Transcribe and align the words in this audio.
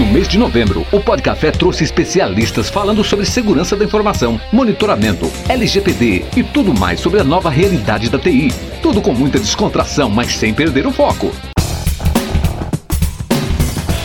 No 0.00 0.06
mês 0.06 0.26
de 0.26 0.38
novembro, 0.38 0.86
o 0.90 0.98
Podcafé 0.98 1.50
trouxe 1.50 1.84
especialistas 1.84 2.70
falando 2.70 3.04
sobre 3.04 3.26
segurança 3.26 3.76
da 3.76 3.84
informação, 3.84 4.40
monitoramento, 4.50 5.30
LGPD 5.46 6.24
e 6.34 6.42
tudo 6.42 6.72
mais 6.72 7.00
sobre 7.00 7.20
a 7.20 7.24
nova 7.24 7.50
realidade 7.50 8.08
da 8.08 8.18
TI. 8.18 8.48
Tudo 8.80 9.02
com 9.02 9.12
muita 9.12 9.38
descontração, 9.38 10.08
mas 10.08 10.34
sem 10.34 10.54
perder 10.54 10.86
o 10.86 10.90
foco. 10.90 11.30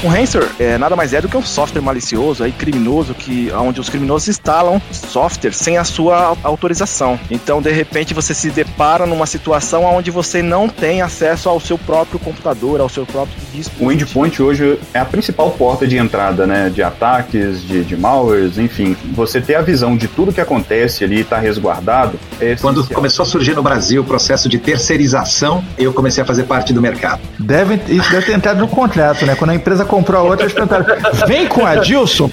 Um 0.03 0.09
ransomware 0.09 0.49
é 0.59 0.77
nada 0.77 0.95
mais 0.95 1.13
é 1.13 1.21
do 1.21 1.27
que 1.27 1.37
um 1.37 1.41
software 1.41 1.81
malicioso 1.81 2.43
aí 2.43 2.51
criminoso 2.51 3.13
que 3.13 3.51
onde 3.51 3.79
os 3.79 3.89
criminosos 3.89 4.27
instalam 4.27 4.81
software 4.91 5.53
sem 5.53 5.77
a 5.77 5.83
sua 5.83 6.37
autorização. 6.43 7.19
Então, 7.31 7.61
de 7.61 7.71
repente, 7.71 8.13
você 8.13 8.33
se 8.33 8.49
depara 8.49 9.05
numa 9.05 9.25
situação 9.25 9.83
onde 9.83 10.11
você 10.11 10.41
não 10.41 10.67
tem 10.67 11.01
acesso 11.01 11.49
ao 11.49 11.59
seu 11.59 11.77
próprio 11.77 12.19
computador, 12.19 12.81
ao 12.81 12.89
seu 12.89 13.05
próprio 13.05 13.35
disco. 13.53 13.73
O 13.79 13.91
endpoint 13.91 14.41
hoje 14.41 14.79
é 14.93 14.99
a 14.99 15.05
principal 15.05 15.51
porta 15.51 15.87
de 15.87 15.97
entrada, 15.97 16.45
né, 16.45 16.69
de 16.69 16.83
ataques, 16.83 17.61
de, 17.61 17.83
de 17.83 17.95
malwares, 17.95 18.57
enfim. 18.57 18.95
Você 19.13 19.39
ter 19.39 19.55
a 19.55 19.61
visão 19.61 19.95
de 19.95 20.07
tudo 20.07 20.33
que 20.33 20.41
acontece 20.41 21.03
ali, 21.03 21.21
está 21.21 21.39
resguardado. 21.39 22.19
É 22.39 22.55
Quando 22.55 22.85
começou 22.93 23.23
a 23.23 23.25
surgir 23.25 23.55
no 23.55 23.63
Brasil 23.63 24.01
o 24.01 24.05
processo 24.05 24.49
de 24.49 24.57
terceirização, 24.57 25.63
eu 25.77 25.93
comecei 25.93 26.21
a 26.21 26.25
fazer 26.25 26.43
parte 26.43 26.73
do 26.73 26.81
mercado. 26.81 27.21
Deve, 27.39 27.75
isso 27.93 28.11
deve 28.11 28.25
ter 28.25 28.33
entrado 28.33 28.59
no 28.59 28.67
contrato, 28.67 29.25
né? 29.25 29.35
Quando 29.35 29.51
a 29.51 29.55
empresa 29.55 29.84
comprou 29.85 30.21
a 30.21 30.23
outra, 30.23 30.45
eles 30.45 30.53
perguntaram: 30.53 30.85
vem 31.27 31.47
com 31.47 31.65
a 31.65 31.75
Dilson? 31.75 32.29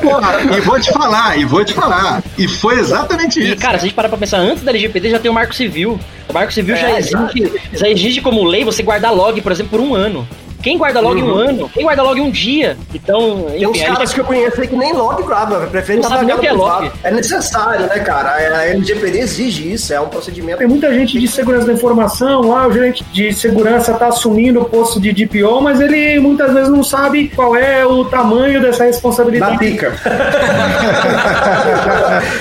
Porra, 0.00 0.40
e 0.56 0.60
vou 0.60 0.80
te 0.80 0.92
falar, 0.92 1.38
e 1.38 1.44
vou 1.44 1.64
te 1.64 1.74
falar. 1.74 2.22
E 2.38 2.46
foi 2.48 2.78
exatamente 2.78 3.40
isso. 3.40 3.52
E, 3.52 3.56
cara, 3.56 3.78
se 3.78 3.84
a 3.84 3.88
gente 3.88 3.94
parar 3.94 4.08
pra 4.08 4.18
pensar, 4.18 4.38
antes 4.38 4.62
da 4.62 4.70
LGPD 4.70 5.10
já 5.10 5.18
tem 5.18 5.30
o 5.30 5.34
Marco 5.34 5.54
Civil. 5.54 5.98
O 6.28 6.32
Marco 6.32 6.52
Civil 6.52 6.74
é, 6.74 6.78
já, 6.78 6.98
exige, 6.98 7.60
já 7.72 7.88
exige 7.88 8.20
como 8.20 8.44
lei 8.44 8.64
você 8.64 8.82
guardar 8.82 9.12
log, 9.14 9.40
por 9.40 9.52
exemplo, 9.52 9.70
por 9.70 9.80
um 9.80 9.94
ano. 9.94 10.26
Quem 10.62 10.78
guarda 10.78 11.00
log 11.00 11.20
uhum. 11.20 11.28
um 11.28 11.34
ano? 11.34 11.68
Quem 11.68 11.82
guarda 11.82 12.02
log 12.02 12.20
um 12.20 12.30
dia? 12.30 12.76
Então, 12.94 13.46
enfim, 13.48 13.58
Tem 13.58 13.66
uns 13.66 13.80
caras 13.80 13.98
gente... 13.98 14.14
que 14.14 14.20
eu 14.20 14.24
conheço 14.24 14.60
aí 14.60 14.68
que 14.68 14.76
nem 14.76 14.92
log 14.92 15.22
guarda, 15.22 15.66
prefere 15.66 16.00
não 16.00 16.08
sabe 16.08 16.26
nem 16.26 16.34
o 16.34 16.38
que 16.38 16.46
é 16.46 16.52
log. 16.52 16.90
É 17.02 17.10
necessário, 17.10 17.86
né, 17.86 17.98
cara? 17.98 18.34
A 18.34 18.66
LGPD 18.66 19.18
exige 19.18 19.72
isso, 19.72 19.92
é 19.92 20.00
um 20.00 20.08
procedimento. 20.08 20.58
Tem 20.58 20.68
muita 20.68 20.92
gente 20.94 21.18
de 21.18 21.26
segurança 21.26 21.66
da 21.66 21.72
informação, 21.72 22.42
lá 22.42 22.66
o 22.66 22.72
gerente 22.72 23.04
de 23.12 23.32
segurança 23.32 23.92
tá 23.94 24.06
assumindo 24.08 24.60
o 24.60 24.64
posto 24.64 25.00
de 25.00 25.12
DPO, 25.12 25.60
mas 25.60 25.80
ele 25.80 26.20
muitas 26.20 26.52
vezes 26.52 26.68
não 26.68 26.84
sabe 26.84 27.28
qual 27.34 27.56
é 27.56 27.84
o 27.84 28.04
tamanho 28.04 28.60
dessa 28.60 28.84
responsabilidade. 28.84 29.52
Da 29.52 29.58
pica. 29.58 29.92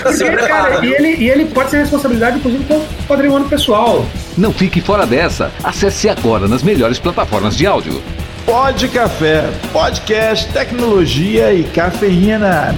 Porque, 0.03 0.47
cara, 0.47 0.85
e 0.85 0.93
ele, 0.93 1.15
e 1.15 1.29
ele 1.29 1.45
pode 1.45 1.69
ser 1.69 1.77
responsabilidade, 1.79 2.37
inclusive, 2.37 2.63
com 2.65 2.81
patrimônio 3.07 3.47
pessoal. 3.47 4.05
Não 4.37 4.51
fique 4.53 4.81
fora 4.81 5.05
dessa. 5.05 5.51
Acesse 5.63 6.07
agora 6.09 6.47
nas 6.47 6.63
melhores 6.63 6.99
plataformas 6.99 7.55
de 7.57 7.65
áudio. 7.65 8.01
Pod 8.45 8.87
Café, 8.89 9.49
podcast, 9.71 10.51
tecnologia 10.51 11.53
e 11.53 11.63
cafeína. 11.63 12.75